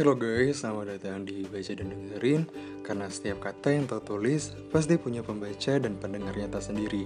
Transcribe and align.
Halo 0.00 0.16
guys, 0.16 0.64
selamat 0.64 0.96
datang 0.96 1.28
di 1.28 1.44
Baca 1.44 1.76
dan 1.76 1.92
Dengerin. 1.92 2.48
Karena 2.80 3.12
setiap 3.12 3.44
kata 3.44 3.68
yang 3.68 3.84
tertulis 3.84 4.56
pasti 4.72 4.96
punya 4.96 5.20
pembaca 5.20 5.76
dan 5.76 6.00
pendengarnya 6.00 6.48
tak 6.48 6.72
sendiri. 6.72 7.04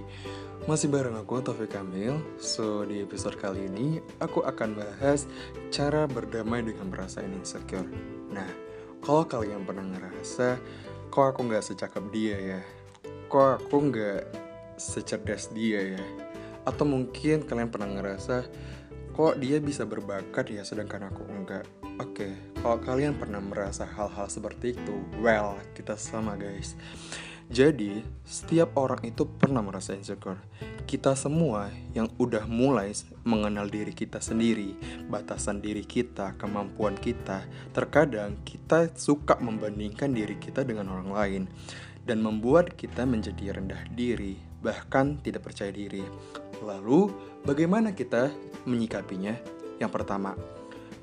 Masih 0.63 0.87
bareng 0.87 1.19
aku 1.19 1.43
Taufik 1.43 1.75
Kamil. 1.75 2.15
So 2.39 2.87
di 2.87 3.03
episode 3.03 3.35
kali 3.35 3.67
ini 3.67 3.99
aku 4.23 4.47
akan 4.47 4.79
bahas 4.79 5.27
cara 5.75 6.07
berdamai 6.07 6.63
dengan 6.63 6.87
perasaan 6.87 7.35
insecure. 7.35 7.83
Nah, 8.31 8.47
kalau 9.03 9.27
kalian 9.27 9.67
pernah 9.67 9.83
ngerasa 9.83 10.55
Kok 11.11 11.35
aku 11.35 11.51
nggak 11.51 11.67
secakep 11.67 12.05
dia 12.15 12.37
ya? 12.39 12.61
Kok 13.27 13.59
aku 13.59 13.91
nggak 13.91 14.23
secerdas 14.79 15.51
dia 15.51 15.99
ya? 15.99 16.03
Atau 16.63 16.87
mungkin 16.87 17.43
kalian 17.43 17.67
pernah 17.67 17.91
ngerasa 17.91 18.47
Kok 19.15 19.39
dia 19.39 19.63
bisa 19.63 19.87
berbakat 19.87 20.51
ya 20.51 20.67
sedangkan 20.67 21.07
aku 21.07 21.23
enggak 21.31 21.63
Oke, 21.95 22.27
okay, 22.27 22.31
kalau 22.59 22.83
kalian 22.83 23.15
pernah 23.15 23.39
merasa 23.39 23.87
hal-hal 23.87 24.27
seperti 24.27 24.75
itu, 24.75 24.99
well, 25.23 25.55
kita 25.71 25.95
sama 25.95 26.35
guys. 26.35 26.75
Jadi, 27.47 28.03
setiap 28.27 28.75
orang 28.75 28.99
itu 29.07 29.23
pernah 29.23 29.63
merasa 29.63 29.95
insecure. 29.95 30.43
Kita 30.83 31.15
semua 31.15 31.71
yang 31.95 32.11
udah 32.19 32.43
mulai 32.51 32.91
mengenal 33.23 33.71
diri 33.71 33.95
kita 33.95 34.19
sendiri, 34.19 34.75
batasan 35.07 35.63
diri 35.63 35.87
kita, 35.87 36.35
kemampuan 36.35 36.99
kita, 36.99 37.47
terkadang 37.71 38.43
kita 38.43 38.91
suka 38.99 39.39
membandingkan 39.39 40.11
diri 40.11 40.35
kita 40.35 40.67
dengan 40.67 40.91
orang 40.91 41.09
lain 41.15 41.43
dan 42.03 42.19
membuat 42.19 42.75
kita 42.75 43.07
menjadi 43.07 43.55
rendah 43.55 43.87
diri, 43.95 44.35
bahkan 44.59 45.15
tidak 45.23 45.47
percaya 45.47 45.71
diri. 45.71 46.03
Lalu, 46.59 47.07
bagaimana 47.47 47.95
kita 47.95 48.35
menyikapinya? 48.65 49.33
Yang 49.79 49.91
pertama, 49.91 50.33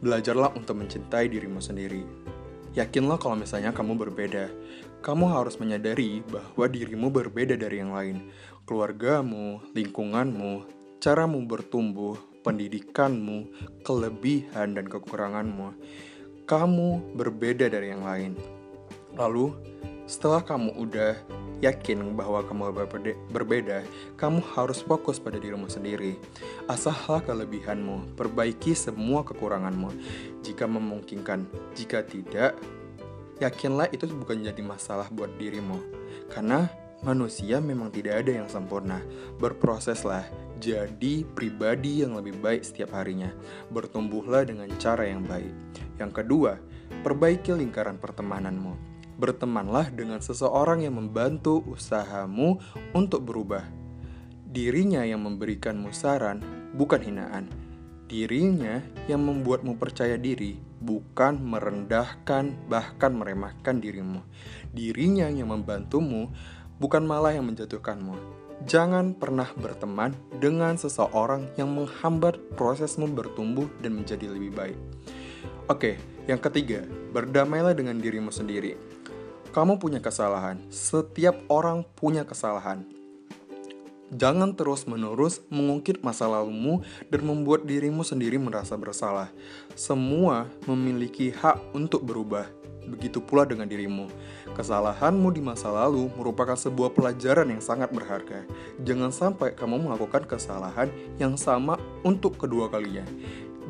Belajarlah 0.02 0.50
untuk 0.58 0.82
mencintai 0.82 1.30
dirimu 1.30 1.62
sendiri. 1.62 2.02
Yakinlah 2.74 3.22
kalau 3.22 3.38
misalnya 3.38 3.70
kamu 3.70 3.94
berbeda. 3.94 4.50
Kamu 4.98 5.30
harus 5.30 5.54
menyadari 5.62 6.26
bahwa 6.26 6.66
dirimu 6.66 7.06
berbeda 7.06 7.54
dari 7.54 7.78
yang 7.78 7.94
lain. 7.94 8.26
Keluargamu, 8.66 9.62
lingkunganmu, 9.70 10.66
caramu 10.98 11.46
bertumbuh, 11.46 12.18
pendidikanmu, 12.42 13.46
kelebihan 13.86 14.74
dan 14.74 14.90
kekuranganmu. 14.90 15.70
Kamu 16.50 17.14
berbeda 17.14 17.70
dari 17.70 17.94
yang 17.94 18.02
lain. 18.02 18.34
Lalu, 19.14 19.54
setelah 20.10 20.42
kamu 20.42 20.82
udah 20.82 21.14
yakin 21.62 22.18
bahwa 22.18 22.42
kamu 22.42 22.74
berbeda, 23.30 23.86
kamu 24.18 24.42
harus 24.52 24.82
fokus 24.82 25.22
pada 25.22 25.38
dirimu 25.38 25.70
sendiri. 25.70 26.18
Asahlah 26.66 27.22
kelebihanmu, 27.22 28.18
perbaiki 28.18 28.74
semua 28.74 29.22
kekuranganmu 29.22 29.88
jika 30.42 30.66
memungkinkan. 30.66 31.46
Jika 31.78 32.02
tidak, 32.02 32.58
yakinlah 33.38 33.86
itu 33.94 34.10
bukan 34.10 34.42
jadi 34.42 34.62
masalah 34.66 35.06
buat 35.14 35.30
dirimu. 35.38 35.78
Karena 36.26 36.66
manusia 37.06 37.62
memang 37.62 37.94
tidak 37.94 38.26
ada 38.26 38.42
yang 38.42 38.50
sempurna. 38.50 38.98
Berproseslah, 39.38 40.26
jadi 40.58 41.22
pribadi 41.22 42.02
yang 42.02 42.18
lebih 42.18 42.42
baik 42.42 42.66
setiap 42.66 42.90
harinya. 42.98 43.30
Bertumbuhlah 43.70 44.42
dengan 44.50 44.66
cara 44.82 45.06
yang 45.06 45.22
baik. 45.22 45.54
Yang 46.02 46.10
kedua, 46.10 46.58
perbaiki 47.06 47.54
lingkaran 47.54 48.02
pertemananmu 48.02 48.91
bertemanlah 49.16 49.92
dengan 49.92 50.20
seseorang 50.20 50.84
yang 50.84 50.96
membantu 50.96 51.64
usahamu 51.68 52.60
untuk 52.92 53.24
berubah. 53.26 53.64
Dirinya 54.52 55.00
yang 55.04 55.24
memberikanmu 55.24 55.92
saran, 55.96 56.44
bukan 56.76 57.00
hinaan. 57.00 57.48
Dirinya 58.04 58.84
yang 59.08 59.24
membuatmu 59.24 59.80
percaya 59.80 60.20
diri, 60.20 60.60
bukan 60.84 61.40
merendahkan, 61.40 62.68
bahkan 62.68 63.12
meremehkan 63.16 63.80
dirimu. 63.80 64.20
Dirinya 64.76 65.32
yang 65.32 65.48
membantumu, 65.48 66.28
bukan 66.76 67.08
malah 67.08 67.32
yang 67.32 67.48
menjatuhkanmu. 67.48 68.42
Jangan 68.68 69.16
pernah 69.16 69.48
berteman 69.58 70.14
dengan 70.38 70.78
seseorang 70.78 71.50
yang 71.58 71.72
menghambat 71.72 72.38
prosesmu 72.54 73.10
bertumbuh 73.10 73.66
dan 73.80 73.96
menjadi 73.96 74.28
lebih 74.30 74.52
baik. 74.54 74.78
Oke, 75.66 75.98
yang 76.30 76.38
ketiga, 76.38 76.86
berdamailah 77.10 77.74
dengan 77.74 77.98
dirimu 77.98 78.30
sendiri. 78.30 78.78
Kamu 79.52 79.76
punya 79.76 80.00
kesalahan. 80.00 80.56
Setiap 80.72 81.36
orang 81.52 81.84
punya 81.84 82.24
kesalahan. 82.24 82.88
Jangan 84.08 84.56
terus-menerus 84.56 85.44
mengungkit 85.52 86.00
masa 86.00 86.24
lalumu 86.24 86.80
dan 87.12 87.20
membuat 87.20 87.68
dirimu 87.68 88.00
sendiri 88.00 88.40
merasa 88.40 88.80
bersalah. 88.80 89.28
Semua 89.76 90.48
memiliki 90.64 91.28
hak 91.36 91.76
untuk 91.76 92.00
berubah. 92.00 92.48
Begitu 92.88 93.20
pula 93.20 93.44
dengan 93.44 93.68
dirimu. 93.68 94.08
Kesalahanmu 94.56 95.28
di 95.36 95.44
masa 95.44 95.68
lalu 95.68 96.08
merupakan 96.16 96.56
sebuah 96.56 96.96
pelajaran 96.96 97.52
yang 97.52 97.60
sangat 97.60 97.92
berharga. 97.92 98.48
Jangan 98.80 99.12
sampai 99.12 99.52
kamu 99.52 99.84
melakukan 99.84 100.24
kesalahan 100.24 100.88
yang 101.20 101.36
sama 101.36 101.76
untuk 102.08 102.40
kedua 102.40 102.72
kalinya. 102.72 103.04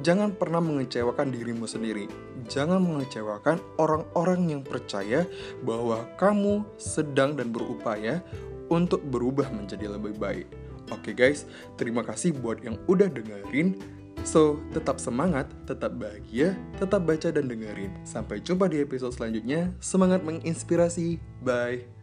Jangan 0.03 0.35
pernah 0.35 0.59
mengecewakan 0.59 1.31
dirimu 1.31 1.71
sendiri. 1.71 2.11
Jangan 2.51 2.83
mengecewakan 2.83 3.63
orang-orang 3.79 4.51
yang 4.51 4.63
percaya 4.67 5.23
bahwa 5.63 6.03
kamu 6.19 6.67
sedang 6.75 7.39
dan 7.39 7.55
berupaya 7.55 8.19
untuk 8.67 8.99
berubah 9.07 9.47
menjadi 9.55 9.95
lebih 9.95 10.19
baik. 10.19 10.51
Oke 10.91 11.15
guys, 11.15 11.47
terima 11.79 12.03
kasih 12.03 12.35
buat 12.35 12.59
yang 12.67 12.83
udah 12.91 13.07
dengerin. 13.07 13.79
So, 14.27 14.59
tetap 14.75 14.99
semangat, 15.03 15.51
tetap 15.67 15.99
bahagia, 15.99 16.55
tetap 16.79 17.07
baca 17.07 17.31
dan 17.31 17.47
dengerin. 17.47 17.91
Sampai 18.03 18.43
jumpa 18.43 18.71
di 18.71 18.83
episode 18.83 19.15
selanjutnya. 19.15 19.71
Semangat 19.79 20.23
menginspirasi. 20.27 21.19
Bye. 21.43 22.02